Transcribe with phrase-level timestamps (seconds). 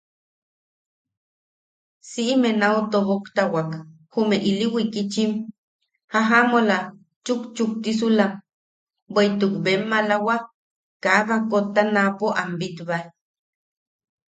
[2.09, 3.69] Siʼime nau toboktawak
[4.13, 5.31] jume ili wikitchim
[6.13, 6.77] jajamola
[7.25, 8.31] chukchuktisulam,
[9.13, 10.35] bweʼituk bem malawa
[11.03, 13.03] kaa baakotta naapo am bitbae.